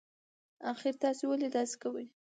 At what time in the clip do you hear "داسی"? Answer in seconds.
1.55-1.75